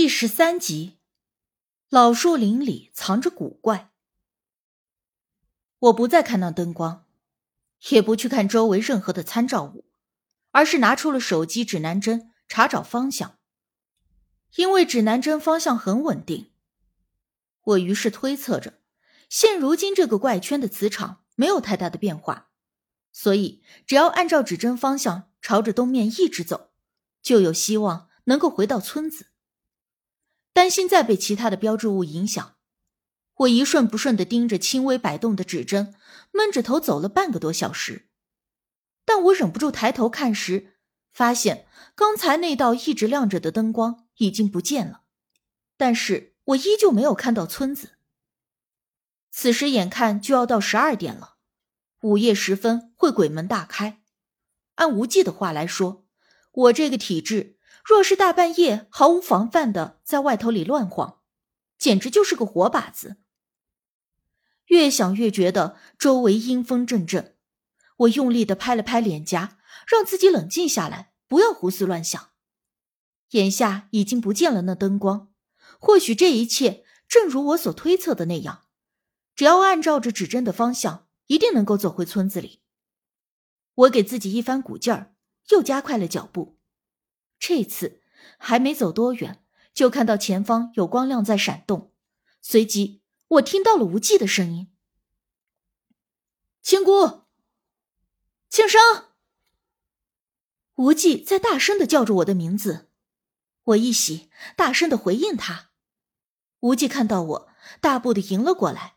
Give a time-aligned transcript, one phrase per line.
[0.00, 0.96] 第十三集，
[1.90, 3.92] 老树林里藏着古怪。
[5.78, 7.04] 我不再看那灯光，
[7.90, 9.84] 也不去看周围任何的参照物，
[10.52, 13.36] 而是拿出了手机指南针查找方向。
[14.54, 16.50] 因为指南针方向很稳定，
[17.62, 18.80] 我于是推测着，
[19.28, 22.48] 现如今这个怪圈的磁场没有太大的变化，
[23.12, 26.70] 所以只要按照指针方向朝着东面一直走，
[27.20, 29.26] 就有希望能够回到村子。
[30.60, 32.56] 担心再被其他的标志物影响，
[33.34, 35.94] 我一瞬不瞬的盯着轻微摆动的指针，
[36.32, 38.10] 闷着头走了半个多小时。
[39.06, 40.74] 但我忍不住抬头看时，
[41.10, 45.04] 发现刚才那道一直亮着的灯光已经不见了，
[45.78, 47.92] 但是我依旧没有看到村子。
[49.30, 51.36] 此时眼看就要到十二点了，
[52.02, 54.02] 午夜时分会鬼门大开。
[54.74, 56.04] 按无忌的话来说，
[56.52, 57.56] 我这个体质。
[57.84, 61.20] 若是大半夜毫无防范的在外头里乱晃，
[61.78, 63.16] 简直就是个活靶子。
[64.66, 67.36] 越想越觉得周围阴风阵阵，
[67.96, 72.30] 我用力的拍了拍脸颊，让自己冷静下来，不要胡思乱想。
[73.30, 75.32] 眼下已经不见了那灯光，
[75.80, 78.66] 或许这一切正如我所推测的那样，
[79.34, 82.60] 只要按照着指针的方向，一定能够走回村子里。
[83.74, 85.14] 我给自己一番鼓劲儿，
[85.48, 86.59] 又加快了脚步。
[87.40, 88.02] 这次
[88.38, 91.90] 还没走多远，就看到前方有光亮在闪动，
[92.42, 94.70] 随即我听到了无忌的声音
[96.60, 97.22] ：“青姑，
[98.50, 98.80] 庆生。”
[100.76, 102.90] 无忌在大声的叫着我的名字，
[103.64, 105.70] 我一喜，大声的回应他。
[106.60, 107.48] 无忌看到我，
[107.80, 108.96] 大步的迎了过来，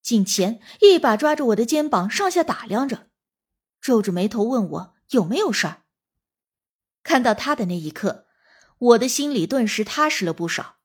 [0.00, 3.10] 近前一把抓着我的肩膀，上下打量着，
[3.80, 5.81] 皱着眉头问我有没有事儿。
[7.02, 8.26] 看到他的那一刻，
[8.78, 10.76] 我的心里顿时踏实了不少。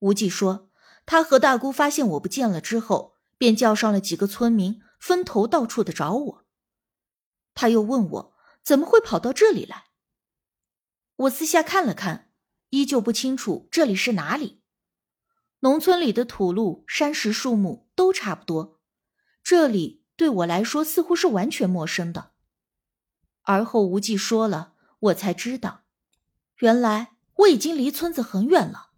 [0.00, 0.70] 无忌说，
[1.06, 6.46] 他和大姑发现我不见了之后，便叫上了几个村民，分头到处的找我。
[7.54, 9.86] 他又问我怎么会跑到这里来。
[11.16, 12.32] 我私下看了看，
[12.70, 14.62] 依旧不清楚这里是哪里。
[15.60, 18.80] 农村里的土路、山石、树木都差不多，
[19.44, 22.32] 这里对我来说似乎是完全陌生的。
[23.42, 24.71] 而后无忌说了。
[25.02, 25.82] 我才知道，
[26.58, 28.90] 原来我已经离村子很远了。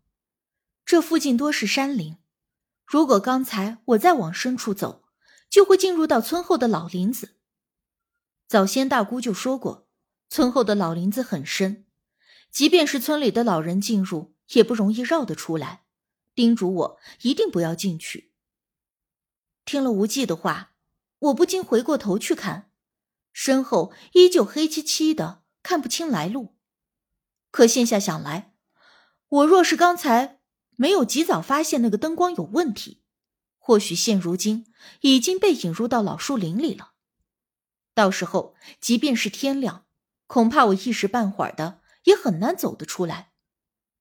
[0.84, 2.18] 这附近多是山林，
[2.84, 5.04] 如果刚才我再往深处走，
[5.48, 7.36] 就会进入到村后的老林子。
[8.46, 9.88] 早先大姑就说过，
[10.28, 11.86] 村后的老林子很深，
[12.50, 15.84] 即便是村里的老人进入，也不容易绕得出来，
[16.34, 18.30] 叮嘱我一定不要进去。
[19.64, 20.74] 听了无忌的话，
[21.18, 22.70] 我不禁回过头去看，
[23.32, 25.43] 身后依旧黑漆漆的。
[25.64, 26.54] 看不清来路，
[27.50, 28.54] 可现下想来，
[29.28, 30.40] 我若是刚才
[30.76, 33.02] 没有及早发现那个灯光有问题，
[33.56, 34.66] 或许现如今
[35.00, 36.92] 已经被引入到老树林里了。
[37.94, 39.86] 到时候，即便是天亮，
[40.26, 43.32] 恐怕我一时半会儿的也很难走得出来，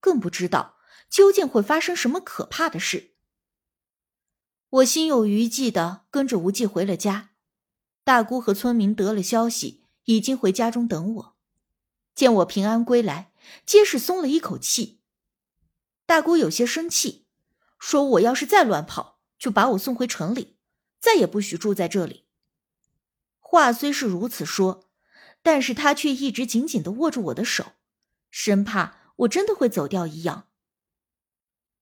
[0.02, 0.76] 更不知道
[1.10, 3.14] 究竟会发生什么可怕的事。
[4.70, 7.30] 我心有余悸的跟着无忌回了家，
[8.04, 11.33] 大姑和村民得了消息，已经回家中等我。
[12.16, 13.32] 见我平安归来，
[13.66, 15.02] 皆是松了一口气。
[16.06, 17.26] 大姑有些生气，
[17.80, 20.58] 说：“我要是再乱跑，就把我送回城里，
[21.00, 22.26] 再也不许住在这里。”
[23.40, 24.90] 话虽是如此说，
[25.42, 27.74] 但是她却一直紧紧的握住我的手，
[28.30, 30.48] 生怕我真的会走掉一样。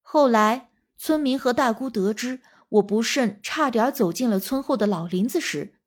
[0.01, 5.79] 后来，村民和大姑得知我不慎差点走进了村后的老林子时，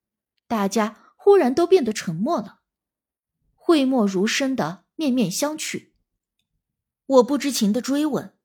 [0.48, 2.60] 大家忽然都变得沉默了。
[3.66, 5.92] 讳莫如深的面面相觑。
[7.06, 8.36] 我不知情的追问：“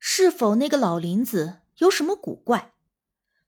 [0.00, 2.74] 是否那个老林子有什么古怪？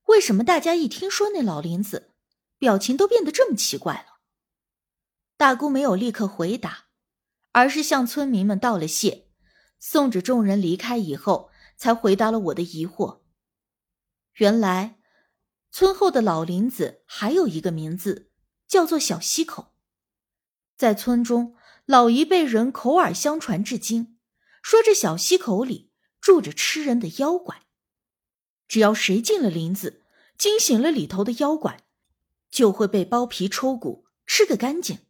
[0.04, 2.12] 为什么大家一听说那老林子，
[2.56, 4.20] 表情都变得这么奇怪了？”
[5.36, 6.84] 大姑没有立刻回答，
[7.50, 9.26] 而是向村民们道了谢，
[9.80, 13.22] 送着众人离开以后，才回答了我的疑惑。
[14.34, 15.00] 原来，
[15.72, 18.30] 村后的老林子还有一个名字，
[18.68, 19.74] 叫做小溪口。
[20.78, 24.16] 在村中，老一辈人口耳相传至今，
[24.62, 25.90] 说这小溪口里
[26.20, 27.64] 住着吃人的妖怪。
[28.68, 30.04] 只要谁进了林子，
[30.38, 31.80] 惊醒了里头的妖怪，
[32.48, 35.00] 就会被剥皮抽骨，吃个干净。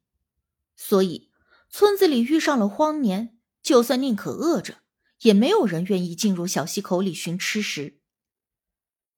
[0.74, 1.30] 所以，
[1.68, 4.78] 村子里遇上了荒年，就算宁可饿着，
[5.20, 8.00] 也没有人愿意进入小溪口里寻吃食。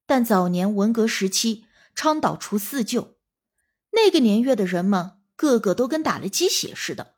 [0.05, 1.63] 但早年文革时期，
[1.95, 3.15] 倡导除四旧，
[3.91, 5.20] 那个年月的人们。
[5.41, 7.15] 个个都跟打了鸡血似的，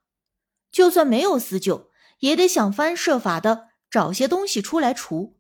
[0.72, 5.36] 就算没有私救，也得想方设法的找些东西出来除。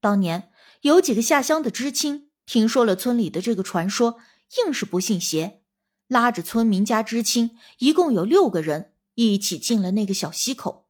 [0.00, 0.50] 当年
[0.80, 4.18] 有几个下乡的知青听说了村里的这个传说，
[4.58, 5.62] 硬是不信邪，
[6.08, 10.88] 拉着村民家知青，一共有六个人，一起进了那个小溪口，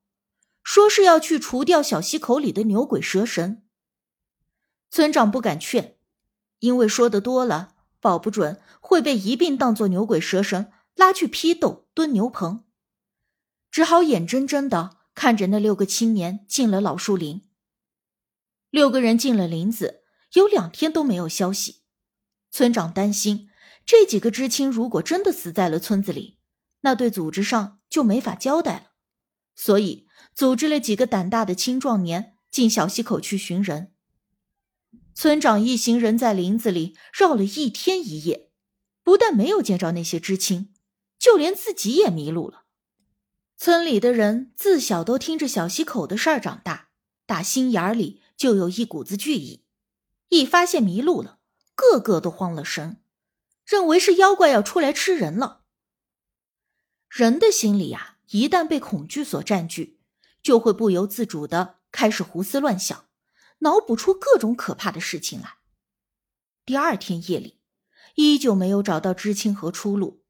[0.63, 3.63] 说是要去除掉小溪口里的牛鬼蛇神。
[4.91, 5.99] 村长不敢劝，
[6.61, 12.65] 因为说的多了，保不准会被一并当作牛鬼蛇神拉去批斗、蹲牛棚，
[13.71, 17.49] 只好眼睁睁的看着那六个青年进了老树林。
[18.71, 20.03] 六个人进了林子，
[20.35, 21.83] 有两天都没有消息。
[22.51, 23.49] 村长担心，
[23.85, 26.39] 这几个知青如果真的死在了村子里，
[26.81, 28.87] 那对组织上就没法交代了，
[29.55, 33.93] 所以组织了几个胆大的青壮年进小溪口去寻人。
[35.15, 38.51] 村长一行人在林子里绕了一天一夜，
[39.05, 40.74] 不但没有见着那些知青，
[41.25, 42.65] 就连自己也迷路了。
[43.57, 46.91] 村里的人自小都听着小溪口的事儿长大，
[47.25, 48.21] 打心眼里。
[48.37, 49.65] 就有一股子惧意，
[50.29, 51.39] 一发现迷路了，
[51.77, 53.01] 个个都慌了神，
[53.65, 55.63] 认为是妖怪要出来吃人了。
[57.09, 60.01] 人的心里呀，一旦被恐惧所占据，
[60.43, 63.07] 就会不由自主的开始胡思乱想，
[63.61, 65.59] 脑补出各种可怕的事情来。
[66.67, 67.61] 第二天夜里，
[68.17, 70.24] 依旧没有找到知青和出路，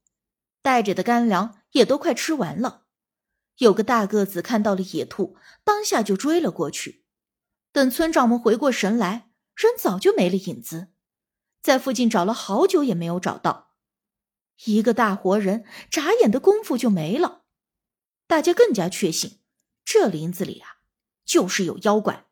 [0.64, 2.86] 带着的干粮也都快吃完了。
[3.58, 7.04] 有个大个子看到了野兔，当下就追了过去。
[7.70, 10.88] 等村长们回过神来，人早就没了影子，
[11.60, 13.74] 在附近找了好久也没有找到，
[14.64, 17.42] 一个大活人眨眼的功夫就没了。
[18.26, 19.40] 大家更加确信，
[19.84, 20.78] 这林子里啊，
[21.26, 22.24] 就是有妖怪。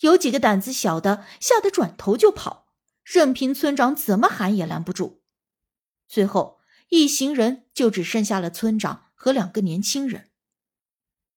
[0.00, 5.22] 有几个胆子小的吓得转头就跑，任凭村长怎么喊也拦不住。
[6.06, 6.60] 最后
[6.92, 10.28] 一行人就只剩下了村长和两个年轻人，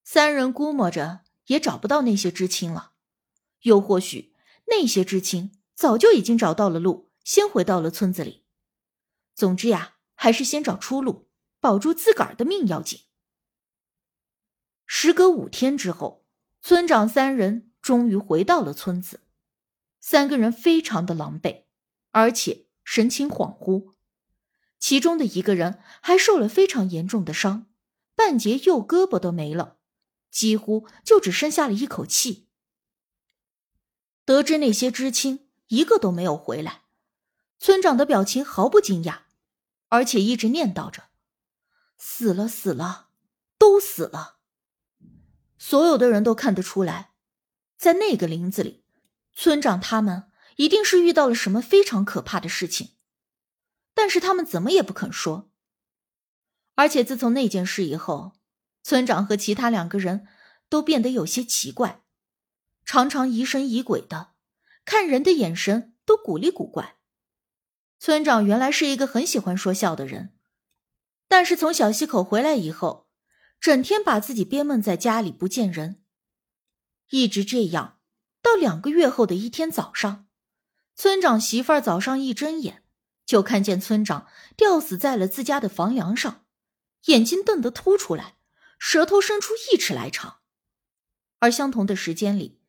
[0.04, 2.92] 三人估摸着也找不到那些知青了。
[3.62, 4.34] 又或许
[4.68, 8.44] 那些知青早就已经找到了路，先回到了村子里。
[9.34, 11.30] 总之呀，还是先找出路，
[11.62, 13.04] 保住自个儿的命要紧。
[14.86, 16.26] 时隔五天之后，
[16.62, 19.22] 村长三人终于回到了村子。
[20.02, 21.64] 三个人非常的狼狈，
[22.12, 23.95] 而且神情恍惚。
[24.80, 27.68] 其中的一个人还受了非常严重的伤，
[28.16, 29.78] 半截右胳膊都没了，
[30.30, 32.48] 几乎就只剩下了一口气。
[34.26, 36.84] 得知那些知青一个都没有回来，
[37.60, 39.20] 村长的表情毫不惊讶，
[39.90, 41.06] 而且一直念叨着
[41.98, 43.10] ：“死了，死了，
[43.58, 44.38] 都死了。”
[45.58, 47.12] 所有的人都看得出来，
[47.78, 48.84] 在那个林子里，
[49.34, 52.95] 村长他们一定是遇到了什么非常可怕的事情，
[54.06, 55.50] 但是他们怎么也不肯说。
[56.76, 58.34] 而且自从那件事以后，
[58.84, 60.28] 村长和其他两个人
[60.70, 62.04] 都变得有些奇怪。
[62.86, 64.34] 常常疑神疑鬼的，
[64.86, 66.98] 看人的眼神都古里古怪。
[67.98, 70.38] 村长原来是一个很喜欢说笑的人，
[71.28, 73.10] 但是从小溪口回来以后，
[73.60, 76.04] 整天把自己憋闷在家里不见人，
[77.10, 77.98] 一直这样
[78.44, 80.28] 到两个月后的一天早上，
[80.94, 82.84] 村长媳妇儿早上一睁眼，
[83.26, 86.46] 就看见村长吊死在了自家的房梁上，
[87.06, 88.36] 眼睛瞪得凸出来，
[88.78, 90.38] 舌头伸出一尺来长，
[91.40, 92.62] 而相同的时间里。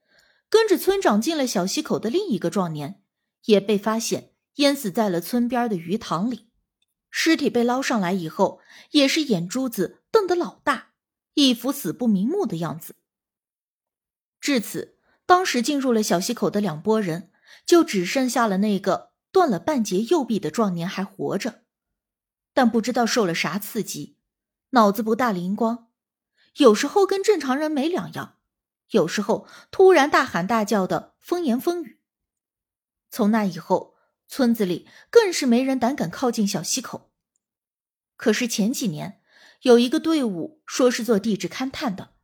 [0.49, 3.03] 跟着村长进了小溪口的另一个壮年，
[3.47, 6.49] 也被发现淹死在了村边的鱼塘里。
[7.11, 8.61] 尸体被捞上来以后，
[8.93, 10.93] 也是眼珠子瞪得老大，
[11.35, 12.95] 一副死不瞑目的样子。
[14.41, 17.33] 至此，当时进入了小溪口的两拨人，
[17.67, 21.61] 就只剩下了那个断了半截右臂的壮年还活着，
[22.55, 24.17] 但不知道受了啥刺激，
[24.71, 25.91] 脑子不大灵光，
[26.57, 28.39] 有时候跟正常人没两样。
[28.93, 32.01] 有时候突然大喊大叫的风言风语。
[33.11, 37.13] 从那以后，村子里更是没人胆敢靠近小溪口。
[38.17, 39.21] 可是前几年，
[39.61, 42.15] 有一个队伍说是做地质勘探的，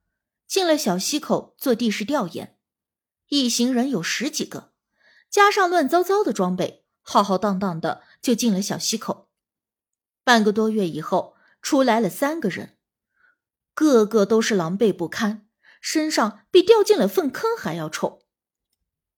[0.47, 2.57] 进了小溪口做地势调研，
[3.29, 4.73] 一行人有十几个，
[5.29, 9.29] 加上乱糟糟的装备，浩浩荡荡的就进了小溪口。
[10.25, 12.79] 半个多月以后，出来了三个人，
[13.75, 15.47] 个个都是狼狈不堪。
[15.81, 18.23] 身上比掉进了粪坑还要臭，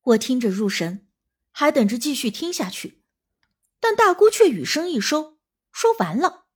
[0.00, 1.06] 我听着入神，
[1.50, 3.02] 还等着继续听下去，
[3.78, 5.36] 但大姑却语声一收，
[5.70, 6.46] 说完了。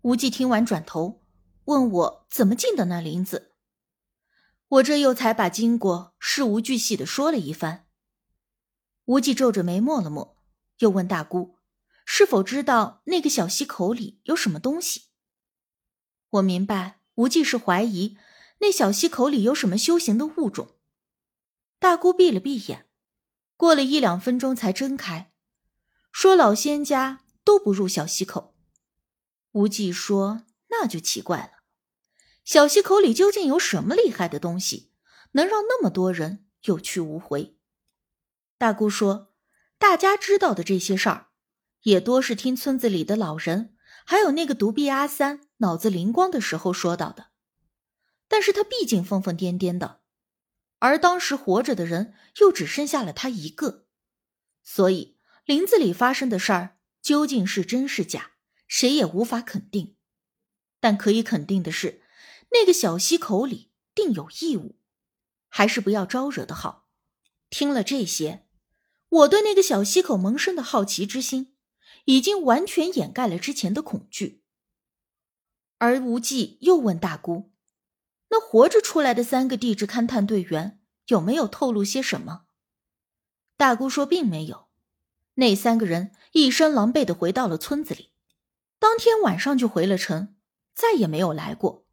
[0.00, 1.22] 无忌听完转头
[1.66, 3.52] 问我怎么进的那林子，
[4.68, 7.85] 我这又才把经过事无巨细的说了一番。
[9.06, 10.36] 无忌皱着眉默了默，
[10.78, 11.56] 又问大姑
[12.04, 15.06] 是否知道那个小溪口里有什么东西。
[16.30, 18.16] 我明白无忌是怀疑。
[18.58, 20.76] 那小溪口里有什么修行的物种。
[21.78, 22.86] 大姑闭了闭眼，
[23.54, 25.30] 过了一两分钟才睁开，
[26.10, 28.54] 说：“老仙家都不入小溪口。”
[29.52, 31.62] 无忌说：“那就奇怪了，
[32.44, 34.90] 小溪口里究竟有什么厉害的东西，
[35.32, 37.55] 能让那么多人有去无回？”
[38.58, 39.34] 大姑说
[39.78, 41.28] ：“大家知道的这些事儿，
[41.82, 47.28] 也多是听村子里的老人，还有那个独臂阿三脑子灵光的时候说到的。
[48.28, 50.00] 但是他毕竟疯疯癫癫的，
[50.78, 53.86] 而当时活着的人又只剩下了他一个，
[54.62, 58.32] 所以林子里发生的事儿究竟是真是假？”
[58.68, 59.96] 谁也无法肯定，
[60.80, 62.02] 但可以肯定的是，
[62.50, 64.80] 那个小溪口里定有异物，
[65.48, 66.88] 还是不要招惹的好。
[67.48, 68.45] 听了这些，
[69.16, 71.54] 我对那个小溪口萌生的好奇之心，
[72.04, 74.42] 已经完全掩盖了之前的恐惧。
[75.78, 77.52] 而无忌又问大姑
[78.28, 82.42] ：“那活着出来的三个地质勘探队员有没有透露些什么？”
[83.56, 84.68] 大姑说：“并没有，
[85.34, 88.10] 那三个人一身狼狈的回到了村子里。”
[88.78, 90.36] 当天晚上就回了城，
[90.74, 91.85] 再也没有来过。